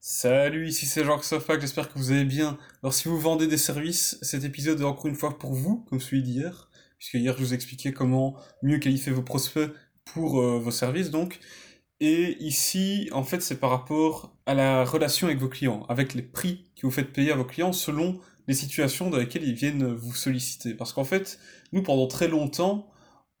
[0.00, 2.56] Salut, ici c'est Jean Sofac, j'espère que vous allez bien.
[2.82, 6.00] Alors si vous vendez des services, cet épisode est encore une fois pour vous, comme
[6.00, 9.70] celui d'hier, puisque hier je vous expliquais comment mieux qualifier vos prospects
[10.04, 11.40] pour euh, vos services donc.
[12.00, 16.22] Et ici, en fait, c'est par rapport à la relation avec vos clients, avec les
[16.22, 19.94] prix que vous faites payer à vos clients selon les situations dans lesquelles ils viennent
[19.94, 20.74] vous solliciter.
[20.74, 21.40] Parce qu'en fait,
[21.72, 22.88] nous, pendant très longtemps,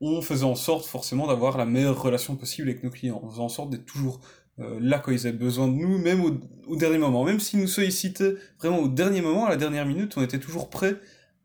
[0.00, 3.20] on faisait en sorte forcément d'avoir la meilleure relation possible avec nos clients.
[3.22, 4.20] On faisait en sorte d'être toujours
[4.58, 6.22] là quand ils avaient besoin de nous, même
[6.66, 7.24] au, dernier moment.
[7.24, 10.68] Même s'ils nous sollicitaient vraiment au dernier moment, à la dernière minute, on était toujours
[10.68, 10.96] prêt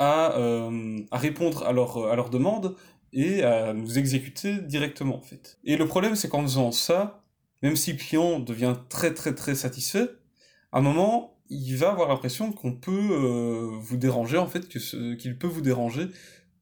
[0.00, 2.74] à, euh, à répondre à leur, à leur demande
[3.12, 5.58] et à nous exécuter directement en fait.
[5.64, 7.22] Et le problème c'est qu'en faisant ça,
[7.62, 10.08] même si client devient très très très satisfait,
[10.72, 15.38] à un moment il va avoir l'impression qu'on peut euh, vous déranger en fait, qu'il
[15.38, 16.08] peut vous déranger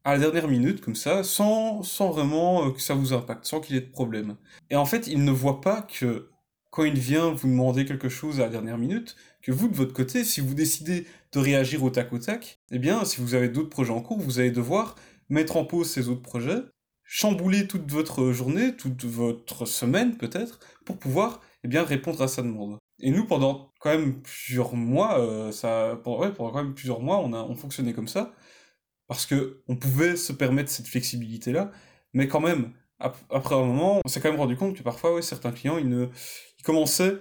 [0.04, 3.76] à la dernière minute comme ça, sans, sans vraiment que ça vous impacte, sans qu'il
[3.76, 4.36] y ait de problème.
[4.70, 6.30] Et en fait il ne voit pas que
[6.78, 9.92] quand il vient vous demander quelque chose à la dernière minute, que vous, de votre
[9.92, 13.48] côté, si vous décidez de réagir au tac au tac, eh bien, si vous avez
[13.48, 14.94] d'autres projets en cours, vous allez devoir
[15.28, 16.62] mettre en pause ces autres projets,
[17.02, 22.42] chambouler toute votre journée, toute votre semaine peut-être, pour pouvoir eh bien, répondre à sa
[22.42, 22.78] demande.
[23.00, 27.18] Et nous, pendant quand même plusieurs mois, euh, ça, pendant, pendant quand même plusieurs mois,
[27.18, 28.32] on a on fonctionnait comme ça,
[29.08, 31.72] parce que on pouvait se permettre cette flexibilité-là,
[32.12, 35.22] mais quand même, après un moment, on s'est quand même rendu compte que parfois, ouais,
[35.22, 36.08] certains clients, ils, ne,
[36.58, 37.18] ils commençaient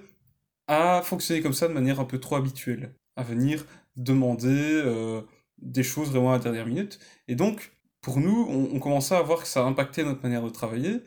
[0.68, 5.22] à fonctionner comme ça de manière un peu trop habituelle, à venir demander euh,
[5.58, 7.00] des choses vraiment à la dernière minute.
[7.28, 7.72] Et donc,
[8.02, 11.02] pour nous, on, on, commençait à voir que ça impactait notre manière de travailler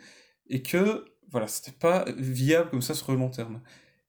[0.48, 3.60] et que, voilà, c'était pas viable comme ça sur le long terme.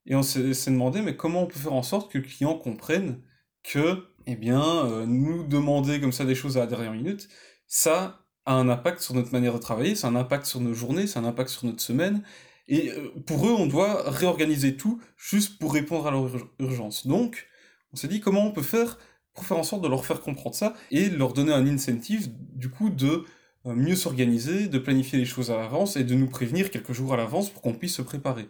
[0.06, 3.22] Et on s'est demandé, mais comment on peut faire en sorte que le client comprenne
[3.64, 7.30] que, eh bien, euh, nous demander comme ça des choses à la dernière minute,
[7.68, 11.06] ça a un impact sur notre manière de travailler, c'est un impact sur nos journées,
[11.08, 12.24] c'est un impact sur notre semaine.
[12.72, 17.06] Et euh, pour eux, on doit réorganiser tout juste pour répondre à leur urgence.
[17.06, 17.48] Donc,
[17.92, 18.98] on s'est dit comment on peut faire
[19.34, 22.70] pour faire en sorte de leur faire comprendre ça et leur donner un incentive, du
[22.70, 23.26] coup, de
[23.66, 27.14] euh, mieux s'organiser, de planifier les choses à l'avance et de nous prévenir quelques jours
[27.14, 28.48] à l'avance pour qu'on puisse se préparer.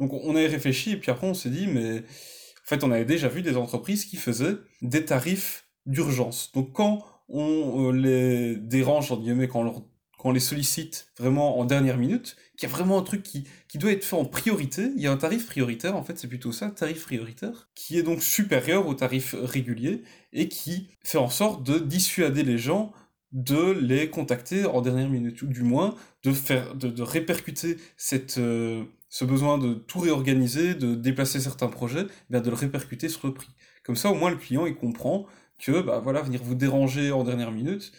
[0.00, 3.04] Donc, on avait réfléchi et puis après, on s'est dit, mais en fait, on avait
[3.04, 6.50] déjà vu des entreprises qui faisaient des tarifs d'urgence.
[6.52, 9.86] Donc, quand on euh, les dérange, en guillemets, quand
[10.24, 13.78] on les sollicite vraiment en dernière minute, qu'il y a vraiment un truc qui, qui
[13.78, 16.52] doit être fait en priorité, il y a un tarif prioritaire, en fait, c'est plutôt
[16.52, 21.64] ça, tarif prioritaire, qui est donc supérieur au tarif régulier et qui fait en sorte
[21.64, 22.92] de dissuader les gens
[23.32, 28.38] de les contacter en dernière minute, ou du moins de faire, de, de répercuter cette,
[28.38, 33.26] euh, ce besoin de tout réorganiser, de déplacer certains projets, eh de le répercuter sur
[33.26, 33.48] le prix.
[33.82, 35.26] Comme ça, au moins, le client, il comprend
[35.58, 37.92] que bah voilà venir vous déranger en dernière minute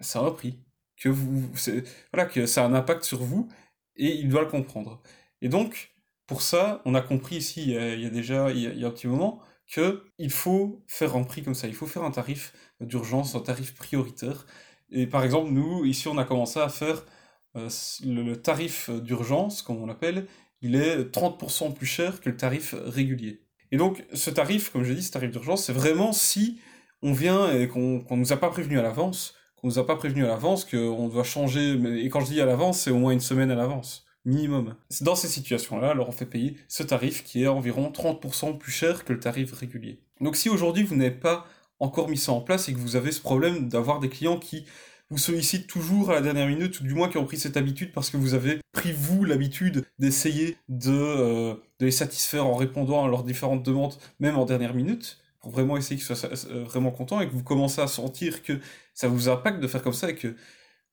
[0.00, 0.58] ça a un prix
[0.96, 1.50] que vous
[2.12, 3.48] voilà que ça a un impact sur vous
[3.96, 5.02] et il doit le comprendre.
[5.42, 5.94] Et donc
[6.26, 9.06] pour ça on a compris ici il y a, déjà il y a, un petit
[9.06, 9.40] moment
[9.70, 11.68] que il faut faire un prix comme ça.
[11.68, 14.46] Il faut faire un tarif d'urgence un tarif prioritaire.
[14.90, 17.04] Et par exemple nous ici on a commencé à faire
[17.56, 17.68] euh,
[18.04, 20.26] le, le, tarif d'urgence comme on l'appelle
[20.60, 23.42] il est 30% plus cher que le tarif régulier.
[23.70, 26.60] Et donc ce tarif comme je dis ce tarif d'urgence c'est vraiment si
[27.04, 29.34] on vient et qu'on ne nous a pas prévenu à l'avance,
[29.64, 32.44] qu'on nous a pas prévenu à l'avance qu'on doit changer, et quand je dis à
[32.44, 34.74] l'avance, c'est au moins une semaine à l'avance, minimum.
[35.00, 39.06] Dans ces situations-là, alors on fait payer ce tarif qui est environ 30% plus cher
[39.06, 40.00] que le tarif régulier.
[40.20, 41.46] Donc si aujourd'hui vous n'avez pas
[41.80, 44.66] encore mis ça en place et que vous avez ce problème d'avoir des clients qui
[45.08, 47.92] vous sollicitent toujours à la dernière minute, ou du moins qui ont pris cette habitude
[47.94, 53.02] parce que vous avez pris vous l'habitude d'essayer de, euh, de les satisfaire en répondant
[53.02, 56.90] à leurs différentes demandes, même en dernière minute, pour vraiment essayer qu'ils soient euh, vraiment
[56.90, 58.58] contents et que vous commencez à sentir que
[58.94, 60.34] ça vous impacte de faire comme ça et que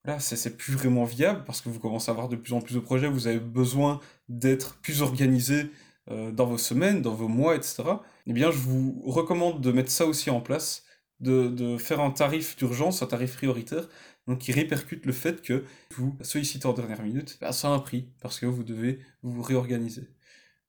[0.03, 2.75] là c'est plus vraiment viable parce que vous commencez à avoir de plus en plus
[2.75, 5.71] de projets, vous avez besoin d'être plus organisé
[6.09, 7.83] euh, dans vos semaines, dans vos mois, etc.
[8.27, 10.83] Eh bien, je vous recommande de mettre ça aussi en place,
[11.21, 13.87] de, de faire un tarif d'urgence, un tarif prioritaire,
[14.27, 15.63] donc qui répercute le fait que
[15.95, 19.41] vous sollicitez en dernière minute, bah, ça a un prix, parce que vous devez vous
[19.41, 20.09] réorganiser.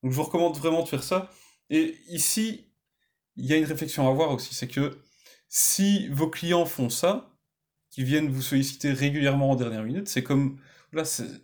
[0.02, 1.30] Donc je vous recommande vraiment de faire ça.
[1.70, 2.71] Et ici,
[3.36, 4.98] il y a une réflexion à avoir aussi, c'est que
[5.48, 7.32] si vos clients font ça,
[7.90, 10.58] qui viennent vous solliciter régulièrement en dernière minute, c'est comme
[10.92, 11.40] là, il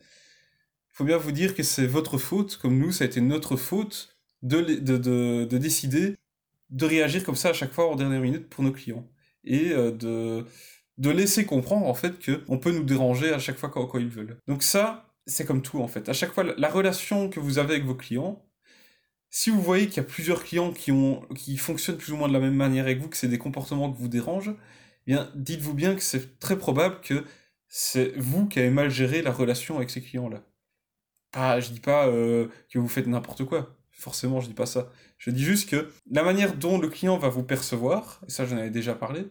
[0.93, 4.17] faut bien vous dire que c'est votre faute, comme nous, ça a été notre faute
[4.43, 6.17] de, de, de, de, décider
[6.71, 9.07] de réagir comme ça à chaque fois en dernière minute pour nos clients
[9.45, 10.45] et euh, de,
[10.97, 13.99] de laisser comprendre en fait que on peut nous déranger à chaque fois quand, quand
[13.99, 14.39] ils veulent.
[14.47, 16.09] Donc ça, c'est comme tout en fait.
[16.09, 18.43] À chaque fois, la relation que vous avez avec vos clients,
[19.31, 22.29] si vous voyez qu'il y a plusieurs clients qui, ont, qui fonctionnent plus ou moins
[22.29, 24.55] de la même manière avec vous, que c'est des comportements que vous dérangent,
[25.07, 27.25] eh dites-vous bien que c'est très probable que
[27.69, 30.43] c'est vous qui avez mal géré la relation avec ces clients-là.
[31.33, 33.77] Ah, je dis pas euh, que vous faites n'importe quoi.
[33.91, 34.91] Forcément, je dis pas ça.
[35.19, 38.57] Je dis juste que la manière dont le client va vous percevoir, et ça j'en
[38.57, 39.27] avais déjà parlé,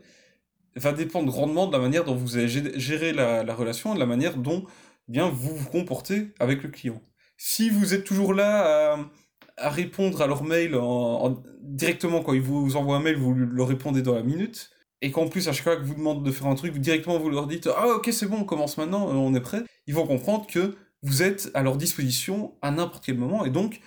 [0.75, 4.37] va dépendre grandement de la manière dont vous allez gérer la, relation de la manière
[4.37, 4.65] dont
[5.09, 7.01] eh bien, vous vous comportez avec le client.
[7.37, 9.09] Si vous êtes toujours là à,
[9.57, 14.01] répondre à leur mail en, directement quand ils vous envoient un mail, vous leur répondez
[14.01, 14.71] dans la minute,
[15.01, 17.19] et qu'en plus à chaque fois que vous demandez de faire un truc, vous directement
[17.19, 20.07] vous leur dites ah ok c'est bon on commence maintenant, on est prêt, ils vont
[20.07, 23.81] comprendre que vous êtes à leur disposition à n'importe quel moment et donc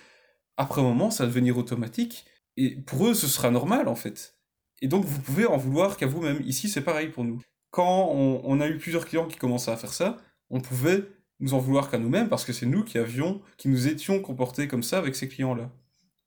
[0.57, 2.25] après un moment ça va devenir automatique
[2.57, 4.35] et pour eux ce sera normal en fait.
[4.81, 6.41] Et donc vous pouvez en vouloir qu'à vous-même.
[6.45, 7.41] Ici c'est pareil pour nous.
[7.69, 10.17] Quand on, a eu plusieurs clients qui commençaient à faire ça,
[10.49, 11.05] on pouvait
[11.41, 14.67] nous en vouloir qu'à nous-mêmes parce que c'est nous qui avions, qui nous étions comportés
[14.67, 15.69] comme ça avec ces clients-là,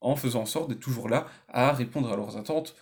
[0.00, 2.76] en faisant en sorte d'être toujours là à répondre à leurs attentes,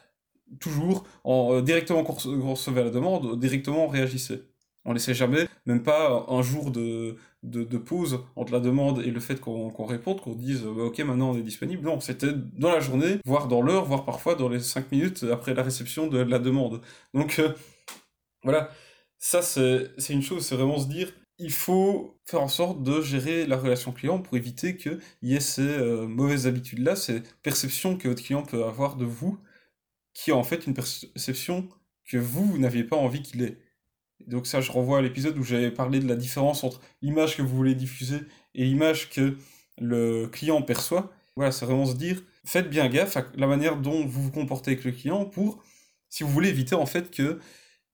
[0.61, 4.43] toujours en, euh, directement quand on recevait la demande, directement on réagissait.
[4.85, 9.21] On laissait jamais, même pas un jour de, de, pause entre la demande et le
[9.21, 11.85] fait qu'on réponde, qu'on dise bah, ok maintenant on est disponible.
[11.85, 15.55] Non, c'était dans la journée, voire dans l'heure, voire parfois dans les 5 minutes après
[15.55, 16.81] la réception de la demande.
[17.15, 17.53] Donc euh,
[18.43, 18.71] voilà,
[19.19, 23.47] ça c'est une chose, c'est vraiment se dire il faut faire en sorte de gérer
[23.47, 28.09] la relation client pour éviter qu'il y ait ces euh, mauvaises habitudes-là, ces perceptions que
[28.09, 29.39] votre client peut avoir de vous,
[30.15, 31.69] qui est en fait une perception
[32.05, 33.59] que vous, vous n'aviez pas envie qu'il ait.
[34.27, 37.43] Donc ça, je renvoie à l'épisode où j'avais parlé de la différence entre l'image que
[37.43, 38.21] vous voulez diffuser
[38.55, 39.37] et l'image que
[39.79, 41.13] le client perçoit.
[41.35, 44.73] Voilà, c'est vraiment se dire, faites bien gaffe à la manière dont vous vous comportez
[44.73, 45.65] avec le client pour,
[46.09, 47.41] si vous voulez éviter en fait que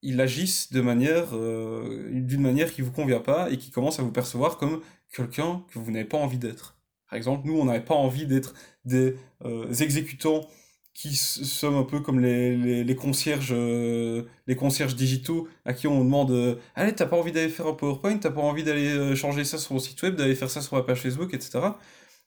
[0.03, 4.03] il agisse de manière, euh, d'une manière qui vous convient pas et qui commence à
[4.03, 4.81] vous percevoir comme
[5.13, 6.79] quelqu'un que vous n'avez pas envie d'être.
[7.09, 8.55] Par exemple, nous, on n'avait pas envie d'être
[8.85, 10.47] des euh, exécutants
[10.95, 16.03] qui sommes un peu comme les, les, concierges euh, les concierges digitaux à qui on
[16.03, 19.45] demande euh, allez t'as pas envie d'aller faire un PowerPoint t'as pas envie d'aller changer
[19.45, 21.61] ça sur mon site web d'aller faire ça sur ma page Facebook etc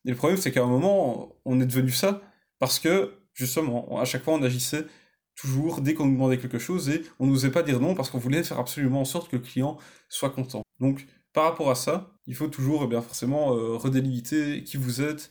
[0.06, 2.22] et le problème c'est qu'à un moment on est devenu ça
[2.60, 4.86] parce que justement à chaque fois on agissait
[5.42, 8.20] toujours dès qu'on nous demandait quelque chose et on n'osait pas dire non parce qu'on
[8.20, 9.78] voulait faire absolument en sorte que le client
[10.08, 13.48] soit content donc par rapport à ça il faut toujours eh bien forcément
[13.78, 15.30] redélimiter qui vous êtes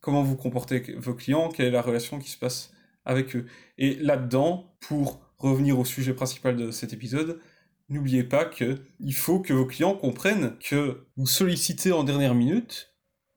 [0.00, 2.72] comment vous comportez avec vos clients quelle est la relation qui se passe
[3.04, 3.46] avec eux.
[3.78, 7.40] Et là-dedans, pour revenir au sujet principal de cet épisode,
[7.88, 12.94] n'oubliez pas qu'il faut que vos clients comprennent que vous solliciter en dernière minute,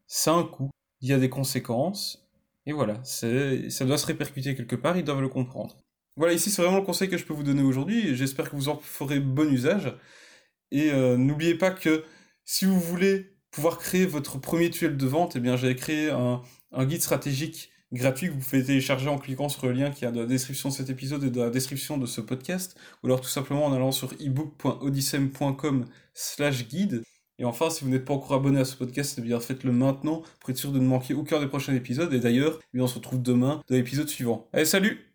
[0.08, 0.70] c'est un coût.
[1.02, 2.28] Il y a des conséquences.
[2.66, 5.76] Et voilà, ça doit se répercuter quelque part, ils doivent le comprendre.
[6.16, 8.16] Voilà, ici c'est vraiment le conseil que je peux vous donner aujourd'hui.
[8.16, 9.94] J'espère que vous en ferez bon usage.
[10.72, 12.04] Et euh, n'oubliez pas que
[12.46, 16.42] si vous voulez pouvoir créer votre premier tunnel de vente, eh bien j'ai créé un,
[16.86, 20.22] guide stratégique gratuit que vous pouvez télécharger en cliquant sur le lien qui est dans
[20.22, 23.30] la description de cet épisode et dans la description de ce podcast, ou alors tout
[23.30, 27.04] simplement en allant sur ebook.odyssem.com slash guide.
[27.40, 30.24] Et enfin, si vous n'êtes pas encore abonné à ce podcast, eh bien faites-le maintenant
[30.40, 32.12] pour être sûr de ne manquer aucun des prochains épisodes.
[32.14, 34.48] Et d'ailleurs, eh on se retrouve demain dans l'épisode suivant.
[34.54, 35.13] Allez, salut